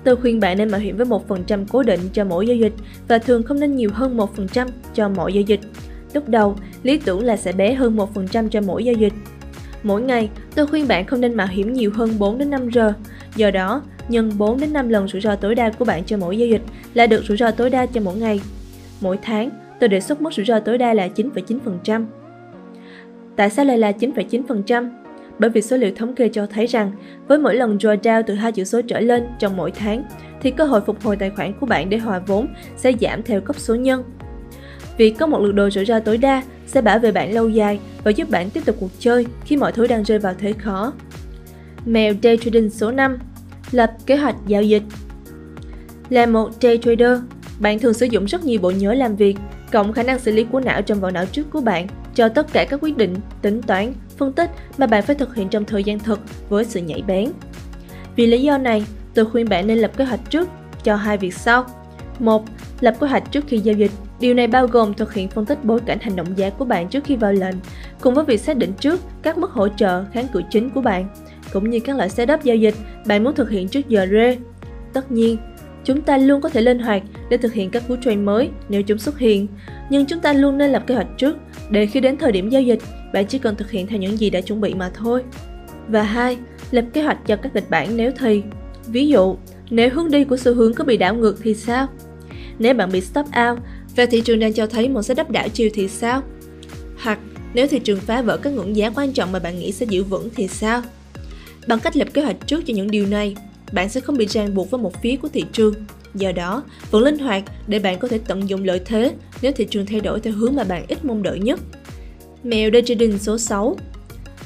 Tôi 0.04 0.16
khuyên 0.16 0.40
bạn 0.40 0.58
nên 0.58 0.70
mạo 0.70 0.80
hiểm 0.80 0.96
với 0.96 1.06
1% 1.06 1.64
cố 1.68 1.82
định 1.82 2.00
cho 2.12 2.24
mỗi 2.24 2.46
giao 2.46 2.56
dịch 2.56 2.72
và 3.08 3.18
thường 3.18 3.42
không 3.42 3.60
nên 3.60 3.76
nhiều 3.76 3.90
hơn 3.92 4.16
1% 4.16 4.66
cho 4.94 5.08
mỗi 5.08 5.32
giao 5.32 5.42
dịch. 5.42 5.60
Lúc 6.14 6.28
đầu, 6.28 6.56
lý 6.82 6.98
tưởng 6.98 7.24
là 7.24 7.36
sẽ 7.36 7.52
bé 7.52 7.74
hơn 7.74 7.96
1% 7.96 8.48
cho 8.48 8.60
mỗi 8.60 8.84
giao 8.84 8.94
dịch. 8.94 9.12
Mỗi 9.82 10.02
ngày, 10.02 10.30
tôi 10.54 10.66
khuyên 10.66 10.88
bạn 10.88 11.06
không 11.06 11.20
nên 11.20 11.34
mạo 11.34 11.46
hiểm 11.46 11.72
nhiều 11.72 11.90
hơn 11.94 12.10
4 12.18 12.38
đến 12.38 12.50
5 12.50 12.68
giờ. 12.70 12.92
Do 13.36 13.50
đó, 13.50 13.82
nhân 14.08 14.32
4 14.38 14.60
đến 14.60 14.72
5 14.72 14.88
lần 14.88 15.08
rủi 15.08 15.20
ro 15.20 15.36
tối 15.36 15.54
đa 15.54 15.70
của 15.70 15.84
bạn 15.84 16.04
cho 16.04 16.16
mỗi 16.16 16.38
giao 16.38 16.48
dịch 16.48 16.62
là 16.94 17.06
được 17.06 17.24
rủi 17.24 17.36
ro 17.36 17.50
tối 17.50 17.70
đa 17.70 17.86
cho 17.86 18.00
mỗi 18.00 18.16
ngày. 18.16 18.40
Mỗi 19.00 19.18
tháng, 19.22 19.50
tôi 19.80 19.88
đề 19.88 20.00
xuất 20.00 20.20
mức 20.20 20.32
rủi 20.32 20.46
ro 20.46 20.60
tối 20.60 20.78
đa 20.78 20.94
là 20.94 21.08
9,9%. 21.16 22.06
Tại 23.36 23.50
sao 23.50 23.64
lại 23.64 23.78
là 23.78 23.90
9,9%? 23.90 24.90
bởi 25.38 25.50
vì 25.50 25.62
số 25.62 25.76
liệu 25.76 25.90
thống 25.96 26.14
kê 26.14 26.28
cho 26.28 26.46
thấy 26.46 26.66
rằng 26.66 26.92
với 27.28 27.38
mỗi 27.38 27.54
lần 27.54 27.78
drawdown 27.78 28.22
từ 28.26 28.34
hai 28.34 28.52
chữ 28.52 28.64
số 28.64 28.80
trở 28.82 29.00
lên 29.00 29.26
trong 29.38 29.56
mỗi 29.56 29.70
tháng 29.70 30.04
thì 30.40 30.50
cơ 30.50 30.64
hội 30.64 30.80
phục 30.80 31.02
hồi 31.02 31.16
tài 31.16 31.30
khoản 31.30 31.52
của 31.60 31.66
bạn 31.66 31.90
để 31.90 31.98
hòa 31.98 32.18
vốn 32.18 32.46
sẽ 32.76 32.92
giảm 33.00 33.22
theo 33.22 33.40
cấp 33.40 33.56
số 33.58 33.74
nhân. 33.74 34.04
Việc 34.96 35.14
có 35.18 35.26
một 35.26 35.38
lượt 35.38 35.52
đồ 35.52 35.70
rủi 35.70 35.84
ro 35.84 36.00
tối 36.00 36.18
đa 36.18 36.42
sẽ 36.66 36.82
bảo 36.82 36.98
vệ 36.98 37.12
bạn 37.12 37.34
lâu 37.34 37.48
dài 37.48 37.80
và 38.04 38.10
giúp 38.10 38.30
bạn 38.30 38.50
tiếp 38.50 38.64
tục 38.64 38.76
cuộc 38.80 38.90
chơi 38.98 39.26
khi 39.44 39.56
mọi 39.56 39.72
thứ 39.72 39.86
đang 39.86 40.02
rơi 40.02 40.18
vào 40.18 40.34
thế 40.38 40.52
khó. 40.52 40.92
Mèo 41.86 42.14
Day 42.22 42.36
Trading 42.36 42.70
số 42.70 42.90
5 42.90 43.18
Lập 43.70 43.92
kế 44.06 44.16
hoạch 44.16 44.36
giao 44.46 44.62
dịch 44.62 44.82
Là 46.08 46.26
một 46.26 46.50
day 46.60 46.78
trader, 46.78 47.18
bạn 47.60 47.78
thường 47.78 47.94
sử 47.94 48.06
dụng 48.06 48.24
rất 48.24 48.44
nhiều 48.44 48.60
bộ 48.60 48.70
nhớ 48.70 48.94
làm 48.94 49.16
việc, 49.16 49.36
cộng 49.72 49.92
khả 49.92 50.02
năng 50.02 50.18
xử 50.18 50.32
lý 50.32 50.44
của 50.44 50.60
não 50.60 50.82
trong 50.82 51.00
vỏ 51.00 51.10
não 51.10 51.26
trước 51.26 51.50
của 51.50 51.60
bạn 51.60 51.86
cho 52.14 52.28
tất 52.28 52.52
cả 52.52 52.64
các 52.64 52.80
quyết 52.82 52.96
định, 52.96 53.14
tính 53.42 53.62
toán 53.62 53.92
phân 54.16 54.32
tích 54.32 54.50
mà 54.78 54.86
bạn 54.86 55.02
phải 55.02 55.16
thực 55.16 55.34
hiện 55.34 55.48
trong 55.48 55.64
thời 55.64 55.84
gian 55.84 55.98
thực 55.98 56.20
với 56.48 56.64
sự 56.64 56.80
nhảy 56.80 57.02
bén. 57.06 57.30
Vì 58.16 58.26
lý 58.26 58.42
do 58.42 58.58
này, 58.58 58.86
tôi 59.14 59.24
khuyên 59.24 59.48
bạn 59.48 59.66
nên 59.66 59.78
lập 59.78 59.90
kế 59.96 60.04
hoạch 60.04 60.30
trước 60.30 60.48
cho 60.84 60.96
hai 60.96 61.18
việc 61.18 61.34
sau. 61.34 61.66
một 62.18 62.44
Lập 62.80 62.94
kế 63.00 63.06
hoạch 63.06 63.32
trước 63.32 63.44
khi 63.48 63.58
giao 63.58 63.74
dịch. 63.74 63.90
Điều 64.20 64.34
này 64.34 64.46
bao 64.46 64.66
gồm 64.66 64.94
thực 64.94 65.14
hiện 65.14 65.28
phân 65.28 65.46
tích 65.46 65.64
bối 65.64 65.80
cảnh 65.86 65.98
hành 66.00 66.16
động 66.16 66.26
giá 66.36 66.50
của 66.50 66.64
bạn 66.64 66.88
trước 66.88 67.04
khi 67.04 67.16
vào 67.16 67.32
lệnh, 67.32 67.54
cùng 68.00 68.14
với 68.14 68.24
việc 68.24 68.40
xác 68.40 68.56
định 68.56 68.72
trước 68.80 69.00
các 69.22 69.38
mức 69.38 69.50
hỗ 69.50 69.68
trợ 69.68 70.04
kháng 70.04 70.28
cự 70.32 70.42
chính 70.50 70.70
của 70.70 70.80
bạn, 70.80 71.08
cũng 71.52 71.70
như 71.70 71.80
các 71.80 71.96
loại 71.96 72.08
setup 72.08 72.42
giao 72.42 72.56
dịch 72.56 72.74
bạn 73.06 73.24
muốn 73.24 73.34
thực 73.34 73.50
hiện 73.50 73.68
trước 73.68 73.88
giờ 73.88 74.06
rê. 74.10 74.38
Tất 74.92 75.12
nhiên, 75.12 75.36
chúng 75.84 76.02
ta 76.02 76.18
luôn 76.18 76.40
có 76.40 76.48
thể 76.48 76.60
linh 76.60 76.78
hoạt 76.78 77.02
để 77.30 77.36
thực 77.36 77.52
hiện 77.52 77.70
các 77.70 77.82
cú 77.88 77.96
trade 77.96 78.16
mới 78.16 78.50
nếu 78.68 78.82
chúng 78.82 78.98
xuất 78.98 79.18
hiện, 79.18 79.46
nhưng 79.90 80.06
chúng 80.06 80.20
ta 80.20 80.32
luôn 80.32 80.58
nên 80.58 80.70
lập 80.70 80.82
kế 80.86 80.94
hoạch 80.94 81.18
trước 81.18 81.36
để 81.70 81.86
khi 81.86 82.00
đến 82.00 82.16
thời 82.16 82.32
điểm 82.32 82.48
giao 82.48 82.62
dịch, 82.62 82.78
bạn 83.12 83.26
chỉ 83.26 83.38
cần 83.38 83.56
thực 83.56 83.70
hiện 83.70 83.86
theo 83.86 83.98
những 83.98 84.18
gì 84.18 84.30
đã 84.30 84.40
chuẩn 84.40 84.60
bị 84.60 84.74
mà 84.74 84.90
thôi. 84.94 85.22
Và 85.88 86.02
hai, 86.02 86.38
lập 86.70 86.84
kế 86.92 87.02
hoạch 87.02 87.26
cho 87.26 87.36
các 87.36 87.52
kịch 87.54 87.70
bản 87.70 87.96
nếu 87.96 88.10
thì. 88.18 88.42
Ví 88.86 89.08
dụ, 89.08 89.36
nếu 89.70 89.90
hướng 89.92 90.10
đi 90.10 90.24
của 90.24 90.36
xu 90.36 90.54
hướng 90.54 90.74
có 90.74 90.84
bị 90.84 90.96
đảo 90.96 91.14
ngược 91.14 91.36
thì 91.42 91.54
sao? 91.54 91.86
Nếu 92.58 92.74
bạn 92.74 92.92
bị 92.92 93.00
stop 93.00 93.26
out 93.26 93.58
và 93.96 94.06
thị 94.06 94.20
trường 94.20 94.38
đang 94.38 94.52
cho 94.52 94.66
thấy 94.66 94.88
một 94.88 95.02
setup 95.02 95.30
đảo 95.30 95.48
chiều 95.48 95.70
thì 95.74 95.88
sao? 95.88 96.22
Hoặc 96.98 97.18
nếu 97.54 97.66
thị 97.66 97.78
trường 97.78 98.00
phá 98.00 98.22
vỡ 98.22 98.36
các 98.36 98.50
ngưỡng 98.50 98.76
giá 98.76 98.90
quan 98.90 99.12
trọng 99.12 99.32
mà 99.32 99.38
bạn 99.38 99.58
nghĩ 99.58 99.72
sẽ 99.72 99.86
giữ 99.88 100.04
vững 100.04 100.28
thì 100.34 100.48
sao? 100.48 100.82
Bằng 101.66 101.80
cách 101.80 101.96
lập 101.96 102.08
kế 102.14 102.22
hoạch 102.22 102.46
trước 102.46 102.66
cho 102.66 102.74
những 102.74 102.90
điều 102.90 103.06
này, 103.06 103.36
bạn 103.72 103.88
sẽ 103.88 104.00
không 104.00 104.16
bị 104.16 104.26
ràng 104.26 104.54
buộc 104.54 104.70
với 104.70 104.80
một 104.80 105.02
phía 105.02 105.16
của 105.16 105.28
thị 105.28 105.44
trường. 105.52 105.74
Do 106.14 106.32
đó, 106.32 106.64
vẫn 106.90 107.02
linh 107.02 107.18
hoạt 107.18 107.44
để 107.66 107.78
bạn 107.78 107.98
có 107.98 108.08
thể 108.08 108.18
tận 108.26 108.48
dụng 108.48 108.64
lợi 108.64 108.80
thế 108.84 109.14
nếu 109.42 109.52
thị 109.52 109.66
trường 109.70 109.86
thay 109.86 110.00
đổi 110.00 110.20
theo 110.20 110.32
hướng 110.32 110.54
mà 110.54 110.64
bạn 110.64 110.84
ít 110.88 111.04
mong 111.04 111.22
đợi 111.22 111.38
nhất. 111.38 111.60
Mèo 112.42 112.70
day 112.72 112.82
trading 112.82 113.18
số 113.18 113.38
6 113.38 113.76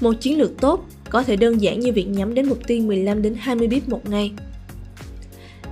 Một 0.01 0.13
chiến 0.21 0.39
lược 0.39 0.61
tốt 0.61 0.87
có 1.11 1.23
thể 1.23 1.37
đơn 1.37 1.63
giản 1.63 1.81
như 1.81 1.93
việc 1.93 2.09
nhắm 2.09 2.35
đến 2.35 2.49
mục 2.49 2.59
tiêu 2.67 2.83
15 2.83 3.23
đến 3.23 3.35
20 3.39 3.69
bip 3.69 3.89
một 3.89 4.09
ngày. 4.11 4.33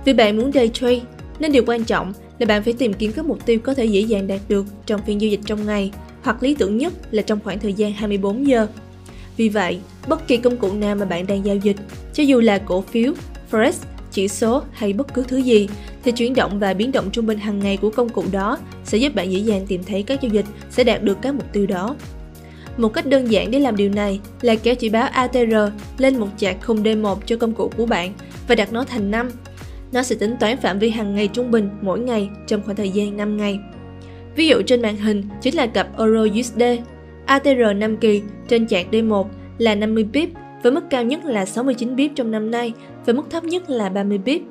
Vì 0.05 0.13
bạn 0.13 0.37
muốn 0.37 0.51
day 0.51 0.69
trade, 0.73 1.01
nên 1.39 1.51
điều 1.51 1.63
quan 1.67 1.83
trọng 1.83 2.13
là 2.39 2.45
bạn 2.45 2.63
phải 2.63 2.73
tìm 2.73 2.93
kiếm 2.93 3.11
các 3.11 3.25
mục 3.25 3.45
tiêu 3.45 3.59
có 3.63 3.73
thể 3.73 3.85
dễ 3.85 4.01
dàng 4.01 4.27
đạt 4.27 4.41
được 4.47 4.65
trong 4.85 5.01
phiên 5.05 5.21
giao 5.21 5.29
dịch 5.29 5.39
trong 5.45 5.65
ngày, 5.65 5.91
hoặc 6.21 6.43
lý 6.43 6.55
tưởng 6.55 6.77
nhất 6.77 6.93
là 7.11 7.21
trong 7.21 7.39
khoảng 7.43 7.59
thời 7.59 7.73
gian 7.73 7.93
24 7.93 8.47
giờ. 8.47 8.67
Vì 9.37 9.49
vậy, 9.49 9.79
bất 10.07 10.27
kỳ 10.27 10.37
công 10.37 10.57
cụ 10.57 10.73
nào 10.73 10.95
mà 10.95 11.05
bạn 11.05 11.27
đang 11.27 11.45
giao 11.45 11.55
dịch, 11.55 11.77
cho 12.13 12.23
dù 12.23 12.39
là 12.39 12.57
cổ 12.57 12.81
phiếu, 12.81 13.13
forex, 13.51 13.71
chỉ 14.11 14.27
số 14.27 14.63
hay 14.71 14.93
bất 14.93 15.13
cứ 15.13 15.23
thứ 15.27 15.37
gì, 15.37 15.67
thì 16.03 16.11
chuyển 16.11 16.33
động 16.33 16.59
và 16.59 16.73
biến 16.73 16.91
động 16.91 17.09
trung 17.11 17.25
bình 17.25 17.39
hàng 17.39 17.59
ngày 17.59 17.77
của 17.77 17.89
công 17.89 18.09
cụ 18.09 18.23
đó 18.31 18.57
sẽ 18.83 18.97
giúp 18.97 19.15
bạn 19.15 19.31
dễ 19.31 19.39
dàng 19.39 19.65
tìm 19.67 19.83
thấy 19.83 20.03
các 20.03 20.21
giao 20.21 20.31
dịch 20.33 20.45
sẽ 20.69 20.83
đạt 20.83 21.03
được 21.03 21.17
các 21.21 21.33
mục 21.33 21.53
tiêu 21.53 21.65
đó. 21.65 21.95
Một 22.77 22.93
cách 22.93 23.05
đơn 23.05 23.31
giản 23.31 23.51
để 23.51 23.59
làm 23.59 23.75
điều 23.75 23.89
này 23.89 24.19
là 24.41 24.55
kéo 24.55 24.75
chỉ 24.75 24.89
báo 24.89 25.07
ATR 25.11 25.53
lên 25.97 26.19
một 26.19 26.27
chart 26.37 26.57
khung 26.61 26.83
D1 26.83 27.15
cho 27.25 27.37
công 27.37 27.53
cụ 27.53 27.71
của 27.77 27.85
bạn 27.85 28.13
và 28.47 28.55
đặt 28.55 28.73
nó 28.73 28.83
thành 28.83 29.11
5. 29.11 29.29
Nó 29.91 30.03
sẽ 30.03 30.15
tính 30.15 30.35
toán 30.39 30.57
phạm 30.57 30.79
vi 30.79 30.89
hàng 30.89 31.15
ngày 31.15 31.27
trung 31.27 31.51
bình 31.51 31.69
mỗi 31.81 31.99
ngày 31.99 32.29
trong 32.47 32.61
khoảng 32.63 32.77
thời 32.77 32.89
gian 32.89 33.17
5 33.17 33.37
ngày. 33.37 33.59
Ví 34.35 34.47
dụ 34.47 34.61
trên 34.61 34.81
màn 34.81 34.95
hình 34.95 35.23
chính 35.41 35.55
là 35.55 35.67
cặp 35.67 35.97
Euro 35.97 36.39
USD. 36.39 36.63
ATR 37.25 37.59
5 37.75 37.97
kỳ 37.97 38.21
trên 38.47 38.67
chart 38.67 38.87
D1 38.91 39.25
là 39.57 39.75
50 39.75 40.05
pip 40.13 40.29
với 40.63 40.71
mức 40.71 40.83
cao 40.89 41.03
nhất 41.03 41.25
là 41.25 41.45
69 41.45 41.97
pip 41.97 42.11
trong 42.15 42.31
năm 42.31 42.51
nay 42.51 42.73
và 43.05 43.13
mức 43.13 43.23
thấp 43.29 43.43
nhất 43.43 43.69
là 43.69 43.89
30 43.89 44.19
pip. 44.25 44.41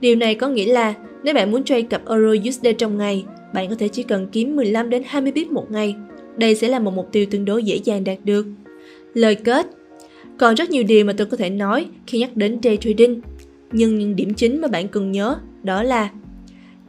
Điều 0.00 0.16
này 0.16 0.34
có 0.34 0.48
nghĩa 0.48 0.72
là 0.72 0.94
nếu 1.22 1.34
bạn 1.34 1.50
muốn 1.50 1.64
trade 1.64 1.82
cặp 1.82 2.08
Euro 2.08 2.48
USD 2.48 2.66
trong 2.78 2.98
ngày, 2.98 3.24
bạn 3.54 3.68
có 3.68 3.74
thể 3.78 3.88
chỉ 3.88 4.02
cần 4.02 4.28
kiếm 4.32 4.56
15 4.56 4.90
đến 4.90 5.02
20 5.06 5.32
pip 5.32 5.50
một 5.50 5.70
ngày. 5.70 5.94
Đây 6.36 6.54
sẽ 6.54 6.68
là 6.68 6.78
một 6.78 6.94
mục 6.94 7.08
tiêu 7.12 7.26
tương 7.30 7.44
đối 7.44 7.64
dễ 7.64 7.80
dàng 7.84 8.04
đạt 8.04 8.18
được. 8.24 8.46
Lời 9.14 9.34
kết 9.34 9.66
Còn 10.38 10.54
rất 10.54 10.70
nhiều 10.70 10.82
điều 10.82 11.04
mà 11.04 11.12
tôi 11.16 11.26
có 11.26 11.36
thể 11.36 11.50
nói 11.50 11.86
khi 12.06 12.18
nhắc 12.18 12.36
đến 12.36 12.58
day 12.62 12.76
trading. 12.76 13.20
Nhưng 13.72 13.98
những 13.98 14.16
điểm 14.16 14.34
chính 14.34 14.60
mà 14.60 14.68
bạn 14.68 14.88
cần 14.88 15.12
nhớ 15.12 15.36
đó 15.62 15.82
là 15.82 16.10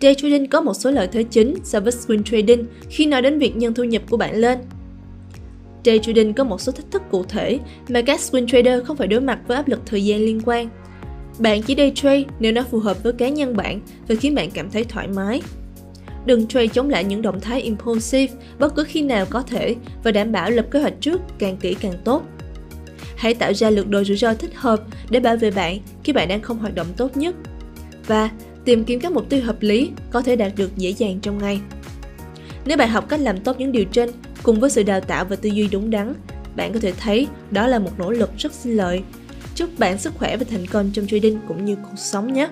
Day 0.02 0.16
trading 0.16 0.48
có 0.48 0.62
một 0.62 0.74
số 0.74 0.92
lợi 0.92 1.08
thế 1.12 1.24
chính 1.24 1.56
so 1.64 1.80
với 1.80 1.92
swing 1.92 2.24
trading 2.24 2.66
khi 2.90 3.06
nói 3.06 3.22
đến 3.22 3.40
việc 3.40 3.56
nhân 3.56 3.74
thu 3.74 3.84
nhập 3.84 4.02
của 4.10 4.18
bạn 4.18 4.36
lên. 4.36 4.60
Day 5.86 6.00
trading 6.00 6.34
có 6.34 6.44
một 6.44 6.62
số 6.62 6.72
thách 6.72 6.92
thức 6.92 7.02
cụ 7.12 7.24
thể 7.24 7.60
mà 7.90 8.02
các 8.02 8.20
swing 8.20 8.48
trader 8.48 8.84
không 8.84 8.98
phải 8.98 9.08
đối 9.08 9.22
mặt 9.22 9.40
với 9.48 9.58
áp 9.58 9.68
lực 9.68 9.80
thời 9.86 10.06
gian 10.06 10.20
liên 10.20 10.42
quan. 10.46 10.70
Bạn 11.40 11.62
chỉ 11.62 11.76
day 11.76 11.92
trade 11.96 12.24
nếu 12.40 12.52
nó 12.52 12.64
phù 12.64 12.80
hợp 12.80 13.04
với 13.04 13.14
cá 13.14 13.30
nhân 13.30 13.56
bạn 13.56 13.82
và 14.08 14.16
khiến 14.16 14.36
bạn 14.36 14.52
cảm 14.52 14.70
thấy 14.70 14.84
thoải 14.84 15.08
mái. 15.08 15.42
Đừng 16.26 16.48
trade 16.48 16.68
chống 16.68 16.90
lại 16.90 17.04
những 17.04 17.22
động 17.22 17.40
thái 17.40 17.62
impulsive 17.62 18.34
bất 18.60 18.76
cứ 18.76 18.84
khi 18.84 19.02
nào 19.02 19.26
có 19.30 19.42
thể 19.42 19.76
và 20.04 20.12
đảm 20.12 20.32
bảo 20.32 20.50
lập 20.52 20.66
kế 20.72 20.82
hoạch 20.82 21.02
trước 21.02 21.22
càng 21.40 21.58
kỹ 21.58 21.76
càng 21.80 21.94
tốt. 22.06 22.24
Hãy 23.20 23.34
tạo 23.34 23.54
ra 23.54 23.70
lượt 23.70 23.90
đồ 23.90 24.04
rủi 24.04 24.18
ro 24.18 24.34
thích 24.34 24.52
hợp 24.56 24.84
để 25.10 25.20
bảo 25.20 25.38
vệ 25.38 25.52
bạn 25.52 25.78
khi 26.04 26.14
bạn 26.14 26.28
đang 26.28 26.42
không 26.42 26.60
hoạt 26.60 26.76
động 26.76 26.88
tốt 26.98 27.18
nhất. 27.18 27.36
Và 28.08 28.30
tìm 28.66 28.84
kiếm 28.84 29.00
các 29.00 29.12
mục 29.12 29.30
tiêu 29.30 29.42
hợp 29.44 29.62
lý 29.62 29.92
có 30.12 30.22
thể 30.22 30.36
đạt 30.36 30.52
được 30.56 30.78
dễ 30.78 30.90
dàng 30.90 31.20
trong 31.22 31.38
ngày. 31.38 31.60
Nếu 32.66 32.78
bạn 32.78 32.90
học 32.90 33.10
cách 33.10 33.20
làm 33.20 33.40
tốt 33.40 33.56
những 33.60 33.72
điều 33.72 33.86
trên 33.86 34.10
cùng 34.44 34.60
với 34.60 34.70
sự 34.70 34.84
đào 34.84 35.02
tạo 35.02 35.26
và 35.26 35.36
tư 35.36 35.50
duy 35.50 35.68
đúng 35.72 35.90
đắn, 35.90 36.14
bạn 36.56 36.74
có 36.74 36.80
thể 36.80 36.92
thấy 36.92 37.28
đó 37.52 37.68
là 37.68 37.80
một 37.80 37.92
nỗ 38.00 38.12
lực 38.12 38.30
rất 38.38 38.54
sinh 38.54 38.78
lợi. 38.78 39.02
Chúc 39.56 39.80
bạn 39.80 39.98
sức 39.98 40.14
khỏe 40.18 40.38
và 40.38 40.46
thành 40.52 40.66
công 40.66 40.92
trong 40.94 41.08
trading 41.08 41.40
cũng 41.48 41.66
như 41.66 41.76
cuộc 41.76 41.98
sống 41.98 42.34
nhé. 42.34 42.48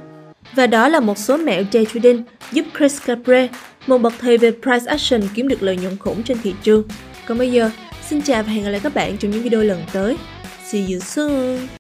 Và 0.54 0.68
đó 0.68 0.88
là 0.88 1.00
một 1.00 1.18
số 1.18 1.38
mẹo 1.38 1.64
day 1.72 1.86
trading 1.94 2.24
giúp 2.52 2.66
Chris 2.78 3.02
Capre, 3.06 3.48
một 3.88 3.98
bậc 3.98 4.14
thầy 4.20 4.38
về 4.38 4.52
price 4.52 4.86
action 4.86 5.22
kiếm 5.34 5.48
được 5.48 5.64
lợi 5.64 5.78
nhuận 5.78 5.98
khủng 5.98 6.24
trên 6.24 6.38
thị 6.44 6.54
trường. 6.64 6.84
Còn 7.28 7.38
bây 7.38 7.52
giờ, 7.52 7.70
xin 8.10 8.22
chào 8.22 8.44
và 8.44 8.50
hẹn 8.50 8.64
gặp 8.64 8.70
lại 8.70 8.80
các 8.84 8.94
bạn 8.94 9.18
trong 9.18 9.32
những 9.32 9.42
video 9.42 9.64
lần 9.64 9.82
tới. 9.94 10.18
See 10.68 10.82
you 10.82 11.00
soon! 11.00 11.70